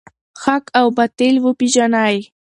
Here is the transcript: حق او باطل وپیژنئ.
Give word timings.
حق 0.43 0.65
او 0.79 0.87
باطل 0.97 1.35
وپیژنئ. 1.41 2.15